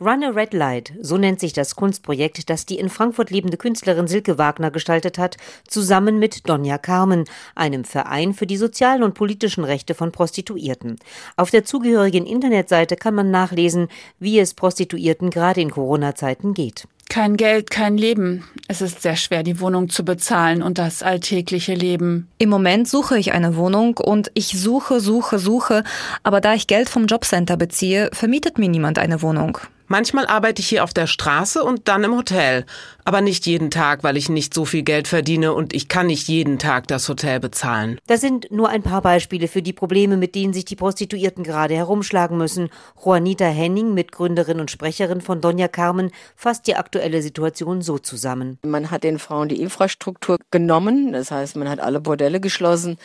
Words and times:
Run 0.00 0.22
a 0.22 0.28
Red 0.28 0.54
Light, 0.54 0.92
so 1.00 1.18
nennt 1.18 1.40
sich 1.40 1.52
das 1.52 1.74
Kunstprojekt, 1.74 2.48
das 2.48 2.66
die 2.66 2.78
in 2.78 2.88
Frankfurt 2.88 3.30
lebende 3.30 3.56
Künstlerin 3.56 4.06
Silke 4.06 4.38
Wagner 4.38 4.70
gestaltet 4.70 5.18
hat, 5.18 5.36
zusammen 5.66 6.20
mit 6.20 6.48
Donja 6.48 6.78
Carmen, 6.78 7.24
einem 7.56 7.82
Verein 7.82 8.32
für 8.32 8.46
die 8.46 8.56
sozialen 8.56 9.02
und 9.02 9.14
politischen 9.14 9.64
Rechte 9.64 9.94
von 9.94 10.12
Prostituierten. 10.12 11.00
Auf 11.36 11.50
der 11.50 11.64
zugehörigen 11.64 12.26
Internetseite 12.26 12.94
kann 12.94 13.16
man 13.16 13.32
nachlesen, 13.32 13.88
wie 14.20 14.38
es 14.38 14.54
Prostituierten 14.54 15.30
gerade 15.30 15.60
in 15.60 15.72
Corona-Zeiten 15.72 16.54
geht. 16.54 16.86
Kein 17.08 17.36
Geld, 17.36 17.70
kein 17.70 17.98
Leben. 17.98 18.44
Es 18.68 18.80
ist 18.80 19.02
sehr 19.02 19.16
schwer, 19.16 19.42
die 19.42 19.58
Wohnung 19.58 19.88
zu 19.88 20.04
bezahlen 20.04 20.62
und 20.62 20.78
das 20.78 21.02
alltägliche 21.02 21.74
Leben. 21.74 22.28
Im 22.38 22.50
Moment 22.50 22.86
suche 22.86 23.18
ich 23.18 23.32
eine 23.32 23.56
Wohnung 23.56 23.96
und 23.96 24.30
ich 24.34 24.60
suche, 24.60 25.00
suche, 25.00 25.40
suche, 25.40 25.82
aber 26.22 26.40
da 26.40 26.54
ich 26.54 26.68
Geld 26.68 26.88
vom 26.88 27.06
Jobcenter 27.06 27.56
beziehe, 27.56 28.10
vermietet 28.12 28.58
mir 28.58 28.68
niemand 28.68 29.00
eine 29.00 29.22
Wohnung. 29.22 29.58
Manchmal 29.90 30.26
arbeite 30.26 30.60
ich 30.60 30.68
hier 30.68 30.84
auf 30.84 30.92
der 30.92 31.06
Straße 31.06 31.64
und 31.64 31.88
dann 31.88 32.04
im 32.04 32.14
Hotel. 32.14 32.66
Aber 33.06 33.22
nicht 33.22 33.46
jeden 33.46 33.70
Tag, 33.70 34.04
weil 34.04 34.18
ich 34.18 34.28
nicht 34.28 34.52
so 34.52 34.66
viel 34.66 34.82
Geld 34.82 35.08
verdiene 35.08 35.54
und 35.54 35.72
ich 35.72 35.88
kann 35.88 36.08
nicht 36.08 36.28
jeden 36.28 36.58
Tag 36.58 36.86
das 36.88 37.08
Hotel 37.08 37.40
bezahlen. 37.40 37.98
Das 38.06 38.20
sind 38.20 38.50
nur 38.50 38.68
ein 38.68 38.82
paar 38.82 39.00
Beispiele 39.00 39.48
für 39.48 39.62
die 39.62 39.72
Probleme, 39.72 40.18
mit 40.18 40.34
denen 40.34 40.52
sich 40.52 40.66
die 40.66 40.76
Prostituierten 40.76 41.42
gerade 41.42 41.74
herumschlagen 41.74 42.36
müssen. 42.36 42.68
Juanita 43.02 43.46
Henning, 43.46 43.94
Mitgründerin 43.94 44.60
und 44.60 44.70
Sprecherin 44.70 45.22
von 45.22 45.40
Donja 45.40 45.68
Carmen, 45.68 46.10
fasst 46.36 46.66
die 46.66 46.76
aktuelle 46.76 47.22
Situation 47.22 47.80
so 47.80 47.96
zusammen. 47.96 48.58
Man 48.66 48.90
hat 48.90 49.04
den 49.04 49.18
Frauen 49.18 49.48
die 49.48 49.62
Infrastruktur 49.62 50.36
genommen. 50.50 51.14
Das 51.14 51.30
heißt, 51.30 51.56
man 51.56 51.66
hat 51.66 51.80
alle 51.80 52.00
Bordelle 52.00 52.40
geschlossen, 52.40 52.98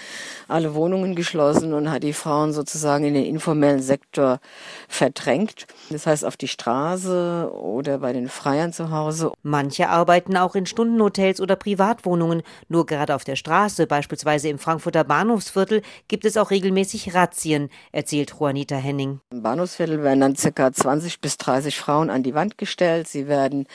alle 0.49 0.75
Wohnungen 0.75 1.15
geschlossen 1.15 1.73
und 1.73 1.89
hat 1.89 2.03
die 2.03 2.11
Frauen 2.11 2.51
sozusagen 2.51 3.05
in 3.05 3.13
den 3.13 3.25
informellen 3.25 3.81
Sektor 3.81 4.41
verdrängt. 4.89 5.65
Das 5.89 6.05
heißt, 6.05 6.25
auf 6.25 6.35
die 6.35 6.49
Straße 6.49 6.72
Straße 6.73 7.51
oder 7.53 7.99
bei 7.99 8.13
den 8.13 8.27
Freiern 8.27 8.73
zu 8.73 8.89
Hause. 8.89 9.31
Manche 9.43 9.89
arbeiten 9.89 10.35
auch 10.35 10.55
in 10.55 10.65
Stundenhotels 10.65 11.39
oder 11.39 11.55
Privatwohnungen. 11.55 12.41
Nur 12.67 12.87
gerade 12.87 13.13
auf 13.13 13.23
der 13.23 13.35
Straße, 13.35 13.85
beispielsweise 13.85 14.49
im 14.49 14.57
Frankfurter 14.57 15.03
Bahnhofsviertel, 15.03 15.83
gibt 16.07 16.25
es 16.25 16.35
auch 16.35 16.49
regelmäßig 16.49 17.13
Razzien, 17.13 17.69
erzählt 17.91 18.33
Juanita 18.39 18.75
Henning. 18.75 19.19
Im 19.31 19.43
Bahnhofsviertel 19.43 20.01
werden 20.01 20.21
dann 20.21 20.35
circa 20.35 20.73
20 20.73 21.21
bis 21.21 21.37
30 21.37 21.77
Frauen 21.77 22.09
an 22.09 22.23
die 22.23 22.33
Wand 22.33 22.57
gestellt. 22.57 23.07
Sie 23.07 23.27
werden 23.27 23.67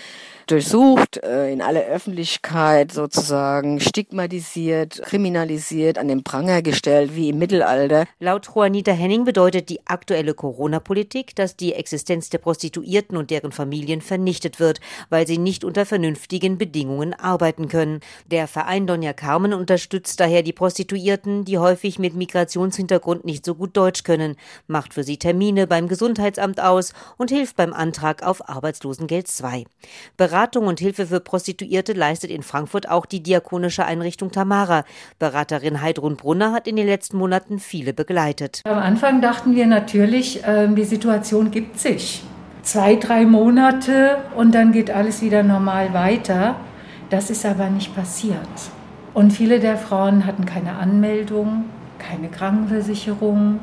durchsucht, 0.48 1.19
äh, 1.23 1.53
in 1.53 1.62
aller 1.62 1.84
Öffentlichkeit 1.84 2.91
sozusagen 2.91 3.78
stigmatisiert, 3.78 5.03
kriminalisiert, 5.03 5.98
an 5.98 6.08
den 6.08 6.25
Pranger 6.25 6.62
gestellt, 6.62 7.14
wie 7.14 7.28
im 7.28 7.39
Mittelalter. 7.39 8.06
Laut 8.19 8.48
Juanita 8.53 8.91
Henning 8.91 9.25
bedeutet 9.25 9.69
die 9.69 9.86
aktuelle 9.86 10.34
Corona-Politik, 10.34 11.36
dass 11.36 11.55
die 11.55 11.75
Existenz 11.75 12.28
der 12.30 12.39
Prostituierten 12.39 12.88
und 13.17 13.31
deren 13.31 13.53
Familien 13.53 14.00
vernichtet 14.00 14.61
wird, 14.61 14.81
weil 15.11 15.27
sie 15.27 15.39
nicht 15.39 15.62
unter 15.62 15.84
vernünftigen 15.84 16.58
Bedingungen 16.58 17.14
arbeiten 17.14 17.69
können. 17.69 18.00
Der 18.30 18.48
Verein 18.48 18.86
Donja 18.86 19.12
Carmen 19.12 19.53
unterstützt 19.53 20.19
daher 20.20 20.42
die 20.42 20.53
Prostituierten, 20.53 21.45
die 21.45 21.58
häufig 21.58 21.98
mit 21.98 22.14
Migrationshintergrund 22.14 23.25
nicht 23.25 23.45
so 23.45 23.55
gut 23.55 23.77
Deutsch 23.77 24.05
können, 24.05 24.36
macht 24.67 24.95
für 24.95 25.05
sie 25.05 25.19
Termine 25.19 25.67
beim 25.67 25.89
Gesundheitsamt 25.89 26.61
aus 26.61 26.95
und 27.17 27.30
hilft 27.30 27.56
beim 27.56 27.72
Antrag 27.72 28.22
auf 28.22 28.48
Arbeitslosengeld 28.48 29.28
II. 29.42 29.67
Beratung 30.17 30.67
und 30.67 30.80
Hilfe 30.80 31.06
für 31.06 31.20
Prostituierte 31.20 31.92
leistet 31.92 32.30
in 32.30 32.42
Frankfurt 32.42 32.89
auch 32.89 33.06
die 33.06 33.23
diakonische 33.23 33.84
Einrichtung 33.84 34.30
Tamara. 34.30 34.84
Beraterin 35.19 35.83
Heidrun 35.83 36.17
Brunner 36.17 36.52
hat 36.52 36.67
in 36.67 36.77
den 36.77 36.86
letzten 36.86 37.19
Monaten 37.19 37.58
viele 37.58 37.92
begleitet. 37.92 38.62
Am 38.64 38.78
Anfang 38.78 39.20
dachten 39.20 39.55
wir 39.55 39.67
natürlich, 39.67 40.41
ähm, 40.47 40.75
die 40.75 40.84
Situation 40.84 41.50
gibt 41.50 41.78
sich. 41.78 42.23
Zwei, 42.70 42.97
drei 42.97 43.24
Monate 43.24 44.19
und 44.36 44.55
dann 44.55 44.72
geht 44.72 44.91
alles 44.91 45.22
wieder 45.22 45.42
normal 45.42 45.94
weiter. 45.94 46.56
Das 47.08 47.30
ist 47.30 47.47
aber 47.47 47.70
nicht 47.70 47.97
passiert. 47.97 48.36
Und 49.14 49.30
viele 49.30 49.58
der 49.58 49.78
Frauen 49.78 50.27
hatten 50.27 50.44
keine 50.44 50.74
Anmeldung, 50.74 51.64
keine 51.98 52.28
Krankenversicherung, 52.28 53.61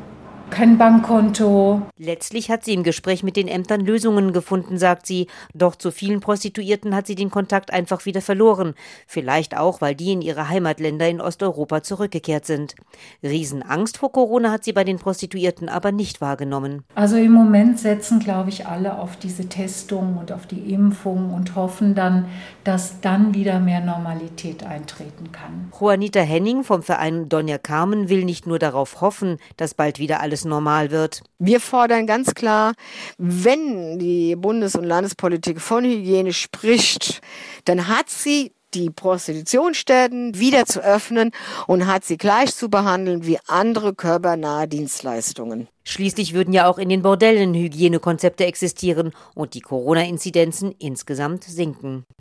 kein 0.49 0.77
Bankkonto. 0.77 1.81
Letztlich 1.97 2.49
hat 2.49 2.63
sie 2.63 2.73
im 2.73 2.83
Gespräch 2.83 3.23
mit 3.23 3.35
den 3.35 3.47
Ämtern 3.47 3.81
Lösungen 3.81 4.33
gefunden, 4.33 4.77
sagt 4.77 5.05
sie. 5.05 5.27
Doch 5.53 5.75
zu 5.75 5.91
vielen 5.91 6.19
Prostituierten 6.19 6.95
hat 6.95 7.07
sie 7.07 7.15
den 7.15 7.29
Kontakt 7.29 7.71
einfach 7.71 8.05
wieder 8.05 8.21
verloren. 8.21 8.73
Vielleicht 9.07 9.57
auch, 9.57 9.81
weil 9.81 9.95
die 9.95 10.11
in 10.11 10.21
ihre 10.21 10.49
Heimatländer 10.49 11.07
in 11.09 11.21
Osteuropa 11.21 11.83
zurückgekehrt 11.83 12.45
sind. 12.45 12.75
Riesenangst 13.23 13.97
vor 13.97 14.11
Corona 14.11 14.51
hat 14.51 14.63
sie 14.63 14.73
bei 14.73 14.83
den 14.83 14.97
Prostituierten 14.97 15.69
aber 15.69 15.91
nicht 15.91 16.21
wahrgenommen. 16.21 16.83
Also 16.95 17.17
im 17.17 17.31
Moment 17.31 17.79
setzen, 17.79 18.19
glaube 18.19 18.49
ich, 18.49 18.67
alle 18.67 18.97
auf 18.99 19.17
diese 19.17 19.47
Testung 19.49 20.17
und 20.17 20.31
auf 20.31 20.45
die 20.45 20.73
Impfung 20.73 21.33
und 21.33 21.55
hoffen 21.55 21.95
dann, 21.95 22.25
dass 22.63 23.01
dann 23.01 23.33
wieder 23.33 23.59
mehr 23.59 23.81
Normalität 23.81 24.63
eintreten 24.63 25.31
kann. 25.31 25.71
Juanita 25.79 26.21
Henning 26.21 26.63
vom 26.63 26.83
Verein 26.83 27.29
Donja 27.29 27.57
Carmen 27.57 28.09
will 28.09 28.25
nicht 28.25 28.47
nur 28.47 28.59
darauf 28.59 29.01
hoffen, 29.01 29.37
dass 29.57 29.73
bald 29.73 29.99
wieder 29.99 30.21
alles 30.35 30.43
normal 30.43 30.91
wird. 30.91 31.21
Wir 31.39 31.61
fordern 31.61 32.07
ganz 32.07 32.33
klar, 32.33 32.73
wenn 33.17 33.99
die 33.99 34.35
Bundes- 34.35 34.75
und 34.75 34.83
Landespolitik 34.83 35.61
von 35.61 35.85
Hygiene 35.85 36.33
spricht, 36.33 37.21
dann 37.63 37.87
hat 37.87 38.09
sie 38.09 38.51
die 38.73 38.89
Prostitutionsstätten 38.89 40.37
wieder 40.37 40.65
zu 40.65 40.81
öffnen 40.81 41.31
und 41.67 41.87
hat 41.87 42.03
sie 42.03 42.17
gleich 42.17 42.53
zu 42.53 42.69
behandeln 42.69 43.25
wie 43.25 43.39
andere 43.47 43.95
körpernahe 43.95 44.67
Dienstleistungen. 44.67 45.69
Schließlich 45.85 46.33
würden 46.33 46.53
ja 46.53 46.67
auch 46.67 46.77
in 46.77 46.89
den 46.89 47.01
Bordellen 47.01 47.53
Hygienekonzepte 47.53 48.45
existieren 48.45 49.13
und 49.35 49.53
die 49.53 49.61
Corona-Inzidenzen 49.61 50.73
insgesamt 50.79 51.45
sinken. 51.45 52.05